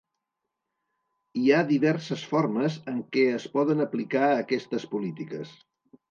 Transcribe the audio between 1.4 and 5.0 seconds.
Hi ha diverses formes en què es poden aplicar aquestes